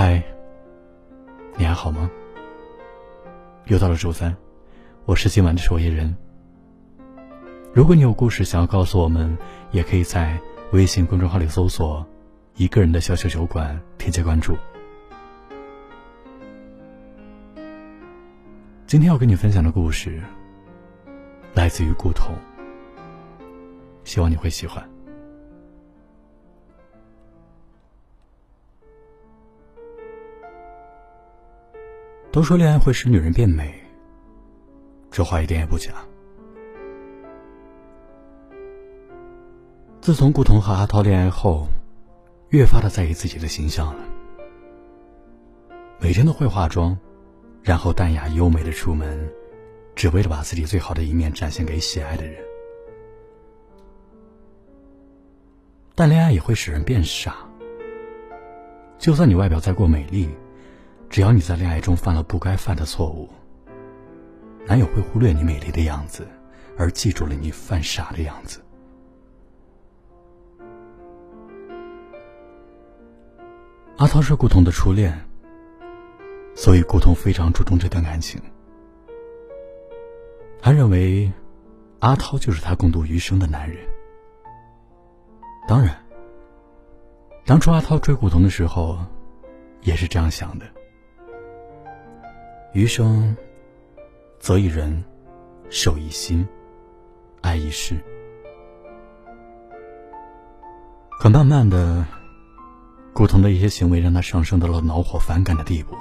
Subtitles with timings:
[0.00, 0.22] 嗨，
[1.56, 2.08] 你还好吗？
[3.64, 4.32] 又到了周三，
[5.06, 6.16] 我是今晚的守夜人。
[7.74, 9.36] 如果你有故事想要告诉我们，
[9.72, 10.38] 也可以在
[10.70, 12.06] 微信公众号里搜索
[12.54, 14.56] “一个人的小小酒馆”，添加关注。
[18.86, 20.22] 今天要跟你分享的故事
[21.54, 22.36] 来自于顾童，
[24.04, 24.88] 希望你会喜欢。
[32.38, 33.74] 都说恋爱会使女人变美，
[35.10, 35.90] 这话一点也不假。
[40.00, 41.66] 自从顾童和阿涛恋爱后，
[42.50, 44.04] 越发的在意自己的形象了，
[45.98, 46.96] 每天都会化妆。
[47.64, 49.28] 然后淡雅优美的出门，
[49.96, 52.40] 只为了把自己最好的一面展现给喜爱的人。
[55.96, 57.34] 但恋爱也会使人变傻。
[58.96, 60.30] 就算你外表再过美丽，
[61.18, 63.28] 只要你在恋爱中犯了不该犯的错误，
[64.64, 66.24] 男友会忽略你美丽的样子，
[66.78, 68.60] 而记住了你犯傻的样子。
[73.96, 75.12] 阿涛是顾童的初恋。
[76.54, 78.40] 所以，顾童非常注重这段感情。
[80.62, 81.32] 他认为，
[81.98, 83.78] 阿涛就是他共度余生的男人。
[85.66, 86.00] 当然，
[87.44, 89.00] 当初阿涛追顾童的时候，
[89.82, 90.77] 也是这样想的。
[92.74, 93.34] 余生，
[94.38, 95.02] 择一人，
[95.70, 96.46] 守一心，
[97.40, 97.96] 爱一世。
[101.18, 102.04] 可慢慢的，
[103.14, 105.96] 顾童的一些行为让他上升到了恼火、反感的地步。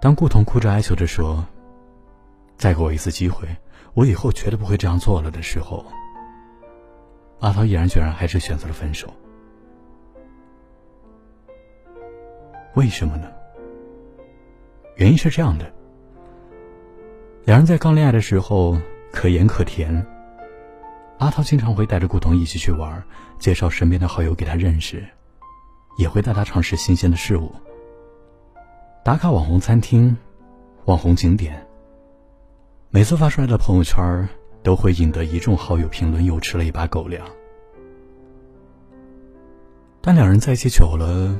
[0.00, 1.44] 当顾童哭着哀求着说
[2.56, 3.46] ：“再给我一次机会，
[3.92, 5.84] 我以后绝对不会这样做了”的时候，
[7.40, 9.12] 阿涛毅然决然还是选择了分手。
[12.74, 13.30] 为什么呢？
[14.96, 15.72] 原因是这样的：
[17.44, 18.78] 两人在刚恋爱的时候
[19.12, 20.06] 可盐可甜，
[21.18, 23.02] 阿涛经常会带着顾童一起去玩，
[23.38, 25.04] 介绍身边的好友给他认识，
[25.98, 27.52] 也会带他尝试新鲜的事物。
[29.04, 30.16] 打卡网红餐厅、
[30.84, 31.66] 网红景点，
[32.90, 34.28] 每次发出来的朋友圈
[34.62, 37.26] 都会引得一众好友评论，又吃了一把狗粮。
[40.00, 41.36] 但两人在一起久了，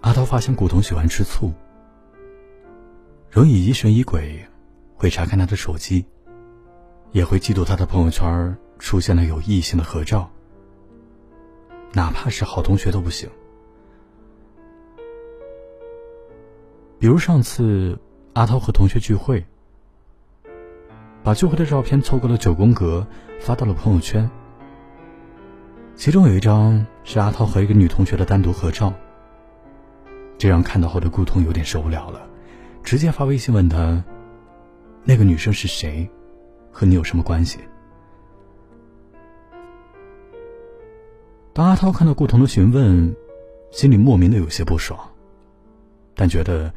[0.00, 1.52] 阿涛发现古童喜欢吃醋，
[3.32, 4.46] 容易疑神疑鬼，
[4.94, 6.04] 会查看他的手机，
[7.12, 10.30] 也会嫉妒他的朋友圈出现了有异性的合照，
[11.94, 13.26] 哪怕是好同学都不行。
[16.98, 17.98] 比如上次
[18.34, 19.42] 阿涛和同学聚会，
[21.22, 23.06] 把聚会的照片凑够了九宫格，
[23.40, 24.30] 发到了朋友圈。
[25.94, 28.92] 其中有一张是阿涛和一个女同学的单独合照，
[30.36, 32.28] 这让看到后的顾通有点受不了了，
[32.82, 34.04] 直接发微信问他
[35.04, 36.08] ：“那个女生是谁？
[36.70, 37.58] 和你有什么关系？”
[41.52, 43.14] 当阿涛看到顾童的询问，
[43.70, 44.98] 心里莫名的有些不爽，
[46.14, 46.72] 但觉得。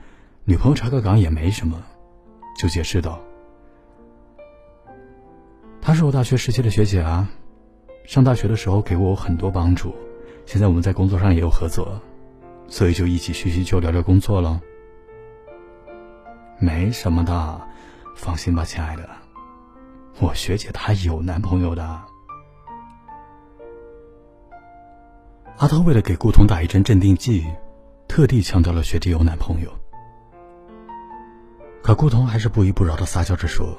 [0.48, 1.84] 女朋友查个岗也没什么，
[2.56, 3.20] 就解释道
[5.82, 7.28] ：“她是我大学时期的学姐啊，
[8.04, 9.96] 上大学的时候给过我很多帮助，
[10.46, 12.00] 现在我们在工作上也有合作，
[12.68, 14.62] 所以就一起叙叙旧，聊聊工作了。
[16.60, 17.62] 没什么的，
[18.16, 19.10] 放心吧，亲爱的，
[20.20, 21.84] 我学姐她有男朋友的。”
[25.58, 27.46] 阿涛为了给顾童打一针镇定剂，
[28.08, 29.72] 特地强调了学姐有男朋友。
[31.82, 33.78] 可顾童还是不依不饶的撒娇着说：“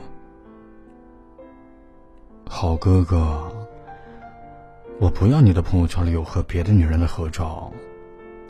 [2.48, 3.52] 好哥哥，
[5.00, 7.72] 我不要你的朋友圈里有和别的女人的合照，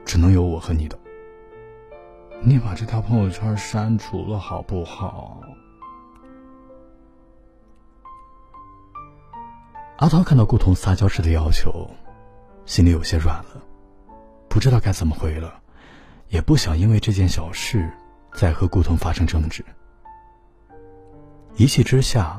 [0.04, 0.98] 只能有我和你的。
[2.42, 5.40] 你把这条朋友圈删除了好不好？”
[9.98, 11.88] 阿涛看到顾童撒娇式的要求，
[12.64, 13.62] 心里有些软了，
[14.48, 15.60] 不知道该怎么回了，
[16.28, 17.90] 也不想因为这件小事。
[18.34, 19.64] 再和顾童发生争执，
[21.54, 22.38] 一气之下，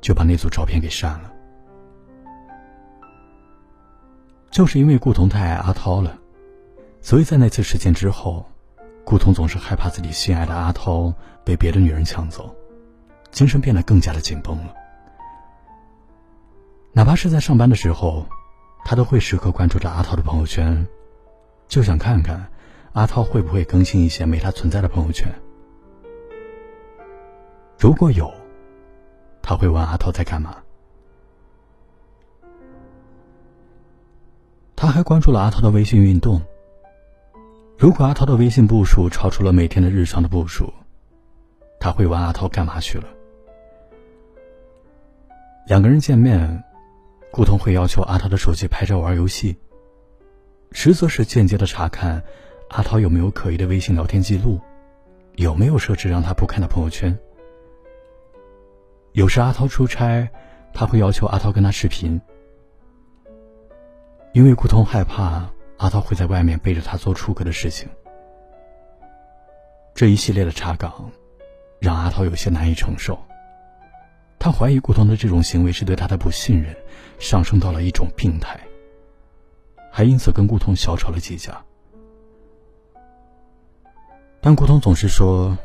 [0.00, 1.30] 就把那组照片给删了。
[4.50, 6.18] 就是因为顾童太爱阿涛了，
[7.02, 8.46] 所以在那次事件之后，
[9.08, 11.10] 顾童总是害怕自己心爱的阿涛
[11.42, 12.54] 被别的女人抢走，
[13.30, 14.74] 精神变得更加的紧绷了。
[16.92, 18.26] 哪怕是在上班的时候，
[18.84, 20.86] 他都会时刻关注着阿涛的朋友圈，
[21.68, 22.50] 就想看看。
[22.92, 25.26] 阿涛会不会更新一些没他存在的朋友圈？
[27.78, 28.30] 如果有，
[29.40, 30.54] 他会问阿涛在干嘛。
[34.76, 36.42] 他还关注了阿涛的微信运动，
[37.78, 40.74] 如果阿涛的微信步数超出了每天的日常的步数，
[41.78, 43.04] 他会问阿涛干嘛去了。
[45.68, 46.64] 两个人见面，
[47.30, 49.56] 顾彤会要求阿涛的手机拍照玩游戏，
[50.72, 52.20] 实则是间接的查看
[52.70, 54.60] 阿涛有没有可疑的微信聊天记录，
[55.36, 57.16] 有没有设置让他不看的朋友圈。
[59.12, 60.28] 有时阿涛出差，
[60.74, 62.20] 他会要求阿涛跟他视频，
[64.32, 65.48] 因为顾彤害怕。
[65.78, 67.88] 阿涛会在外面背着他做出格的事情，
[69.94, 71.10] 这一系列的查岗，
[71.78, 73.18] 让阿涛有些难以承受。
[74.40, 76.76] 他怀疑顾彤的这种行为是对他的不信任，
[77.18, 78.60] 上升到了一种病态，
[79.90, 81.64] 还因此跟顾彤小吵了几架。
[84.40, 85.56] 但顾彤总是说，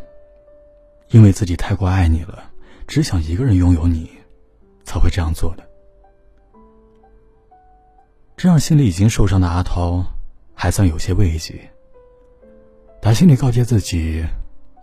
[1.09, 2.51] 因为自己太过爱你了，
[2.88, 4.09] 只想一个人拥有你，
[4.83, 5.68] 才会这样做的。
[8.44, 10.04] 这让心里已经受伤的阿涛，
[10.54, 11.72] 还算有些慰藉。
[13.01, 14.22] 他心里告诫自己，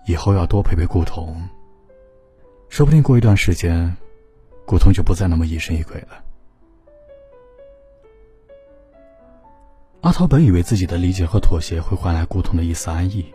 [0.07, 1.47] 以后要多陪陪顾彤。
[2.71, 3.95] 说不定过一段时间，
[4.65, 6.25] 顾彤就不再那么疑神疑鬼了。
[10.01, 13.27] 阿涛本以为自己的理解和妥协会换来顾彤的一丝安逸，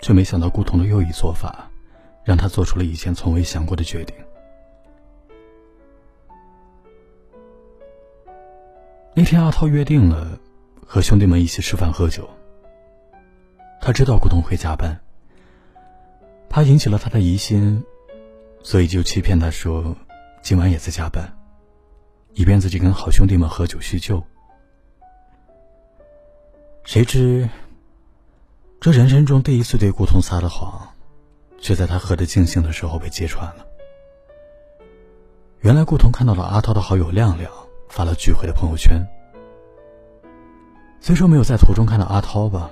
[0.00, 1.70] 却没想到顾彤的又一做法，
[2.24, 4.16] 让他做出了以前从未想过的决定。
[9.16, 10.40] 那天，阿涛约定了
[10.84, 12.28] 和兄弟们一起吃饭喝酒。
[13.80, 15.00] 他知道顾彤会加班，
[16.48, 17.84] 怕引起了他的疑心，
[18.64, 19.94] 所以就欺骗他说
[20.42, 21.32] 今晚也在加班，
[22.32, 24.20] 以便自己跟好兄弟们喝酒叙旧。
[26.82, 27.48] 谁知，
[28.80, 30.88] 这人生中第一次对顾彤撒的谎，
[31.60, 33.64] 却在他喝得尽兴的时候被揭穿了。
[35.60, 37.48] 原来，顾彤看到了阿涛的好友亮亮。
[37.94, 39.06] 发了聚会的朋友圈。
[41.00, 42.68] 虽说没有在途中看到阿涛吧，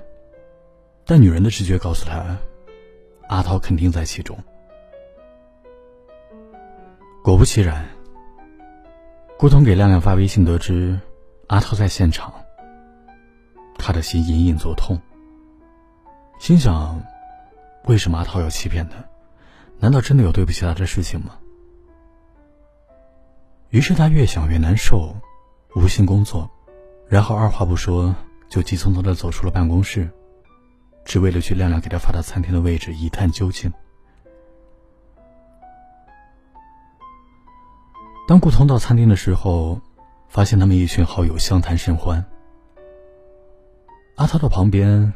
[1.06, 2.36] 但女人的直觉告诉她，
[3.28, 4.36] 阿涛肯定在其中。
[7.22, 7.88] 果不其然，
[9.38, 10.98] 顾彤给亮亮发微信，得知
[11.46, 12.34] 阿涛在现场，
[13.78, 15.00] 他的心隐隐作痛。
[16.40, 17.00] 心想，
[17.84, 18.96] 为什么阿涛要欺骗他？
[19.78, 21.38] 难道真的有对不起他的事情吗？
[23.72, 25.16] 于是他越想越难受，
[25.74, 26.50] 无心工作，
[27.08, 28.14] 然后二话不说
[28.50, 30.10] 就急匆匆的走出了办公室，
[31.06, 33.72] 只为了去亮亮给他发到餐厅的位置一探究竟。
[38.28, 39.80] 当顾彤到餐厅的时候，
[40.28, 42.22] 发现他们一群好友相谈甚欢。
[44.16, 45.14] 阿涛的旁边，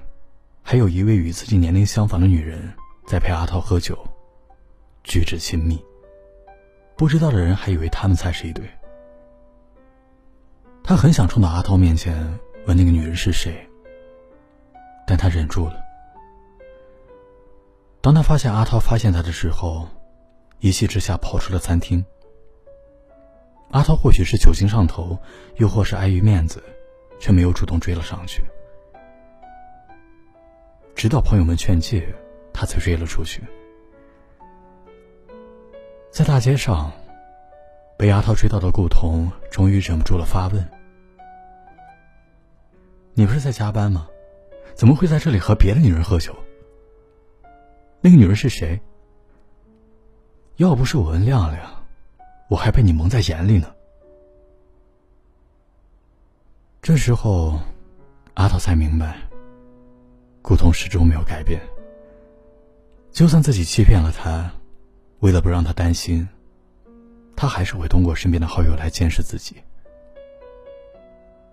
[0.62, 2.72] 还有一位与自己年龄相仿的女人
[3.06, 3.98] 在陪阿涛喝酒，
[5.04, 5.78] 举止亲密。
[6.96, 8.64] 不知道的人还以为他们才是一对。
[10.82, 12.16] 他很想冲到阿涛面前
[12.66, 13.68] 问那个女人是谁，
[15.06, 15.74] 但他忍住了。
[18.00, 19.88] 当他发现阿涛发现他的时候，
[20.60, 22.04] 一气之下跑出了餐厅。
[23.72, 25.18] 阿涛或许是酒精上头，
[25.56, 26.62] 又或是碍于面子，
[27.18, 28.42] 却没有主动追了上去。
[30.94, 32.14] 直到朋友们劝诫，
[32.54, 33.42] 他才追了出去。
[36.16, 36.90] 在大街上，
[37.98, 40.66] 被阿涛追到的顾彤终于忍不住了，发问
[43.12, 44.08] ：“你不是在加班吗？
[44.74, 46.34] 怎么会在这里和别的女人喝酒？
[48.00, 48.80] 那个女人是谁？
[50.56, 51.84] 要不是我问亮亮，
[52.48, 53.70] 我还被你蒙在眼里呢。”
[56.80, 57.60] 这时候，
[58.32, 59.18] 阿涛才明白，
[60.40, 61.60] 顾彤始终没有改变，
[63.10, 64.50] 就算自己欺骗了他。
[65.20, 66.28] 为了不让他担心，
[67.34, 69.56] 他还是会通过身边的好友来监视自己。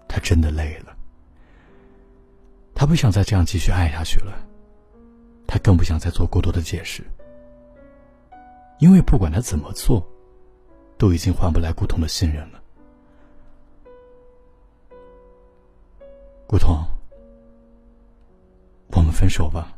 [0.07, 0.95] 他真的累了，
[2.75, 4.33] 他不想再这样继续爱下去了，
[5.47, 7.03] 他更不想再做过多的解释，
[8.79, 10.05] 因为不管他怎么做，
[10.97, 12.61] 都已经换不来顾童的信任了。
[16.45, 16.85] 顾童，
[18.91, 19.73] 我们分手吧，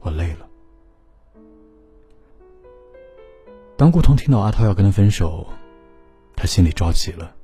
[0.00, 0.49] 我累了。
[3.80, 5.46] 当顾彤听到阿涛要跟他分手，
[6.36, 7.34] 他心里着急了。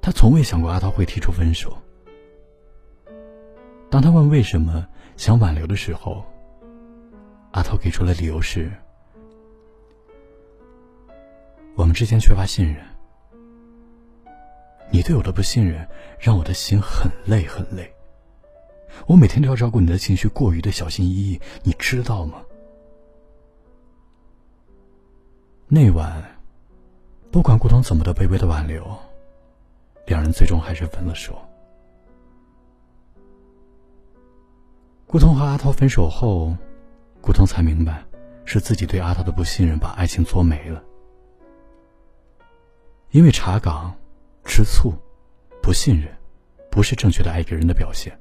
[0.00, 1.76] 他从未想过阿涛会提出分手。
[3.90, 4.86] 当他问为什么
[5.16, 6.24] 想挽留的时候，
[7.50, 8.70] 阿涛给出的理由是：
[11.74, 12.76] 我们之间缺乏信任。
[14.88, 15.84] 你对我的不信任
[16.16, 17.92] 让我的心很累很累。
[19.08, 22.40] 我每天都要照顾你的情绪，过于的小心翼翼，你知道吗？
[25.66, 26.22] 那晚，
[27.30, 28.86] 不管顾彤怎么的卑微的挽留，
[30.06, 31.40] 两人最终还是分了手。
[35.06, 36.54] 顾通和阿涛分手后，
[37.20, 38.04] 顾通才明白，
[38.44, 40.82] 是自己对阿涛的不信任把爱情作没了。
[43.10, 43.94] 因为查岗、
[44.44, 44.92] 吃醋、
[45.62, 46.12] 不信任，
[46.70, 48.16] 不是正确的爱别人的表现。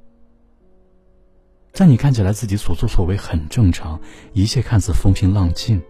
[1.71, 3.99] 在你看起来自己所作所为很正常，
[4.33, 5.81] 一切看似风平浪静，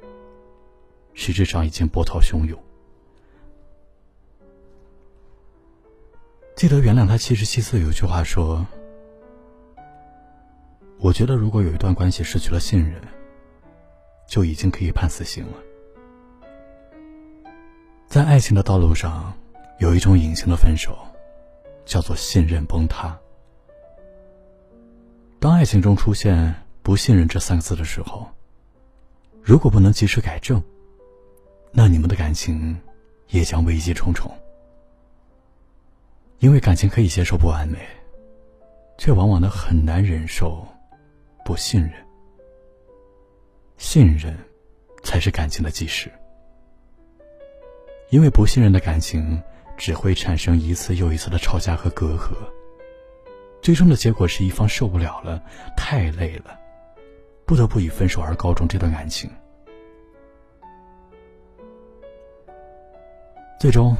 [1.13, 2.58] 实质上已经波涛汹涌。
[6.55, 8.65] 记得原谅他七十七次有句话说
[11.00, 13.01] ：“我觉得如果有一段关系失去了信任，
[14.27, 15.53] 就已经可以判死刑了。”
[18.08, 19.34] 在爱情的道路上，
[19.79, 20.96] 有一种隐形的分手，
[21.86, 23.20] 叫做信任崩塌。
[25.39, 26.53] 当爱情中出现
[26.84, 28.29] 不信任这三个字的时候，
[29.41, 30.63] 如果不能及时改正，
[31.75, 32.79] 那你们的感情
[33.29, 34.31] 也将危机重重。
[36.37, 37.79] 因为感情可以接受不完美，
[38.97, 40.67] 却往往呢很难忍受
[41.43, 41.91] 不信任。
[43.77, 44.37] 信任
[45.03, 46.11] 才是感情的基石。
[48.09, 49.41] 因为不信任的感情
[49.75, 52.35] 只会产生一次又一次的吵架和隔阂。
[53.61, 55.41] 最终的结果是一方受不了了，
[55.75, 56.59] 太累了，
[57.45, 59.31] 不得不以分手而告终这段感情。
[63.63, 63.96] 最终，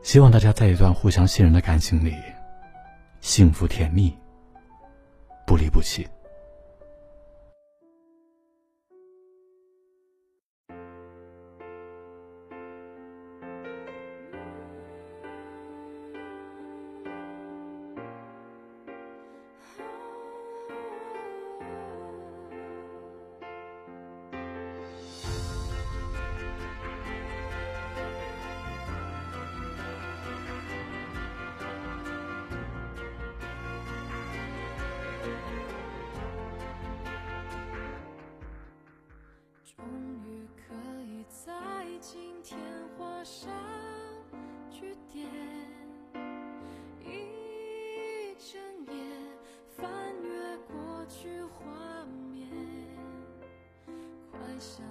[0.00, 2.16] 希望大家在一段互相信任的感情里，
[3.20, 4.16] 幸福甜蜜，
[5.46, 6.08] 不离不弃。
[43.24, 43.50] 上
[44.70, 45.26] 句点
[47.00, 49.02] 一整夜
[49.74, 49.88] 翻
[50.22, 52.46] 阅过去画面
[54.30, 54.84] 幻想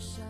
[0.00, 0.29] 要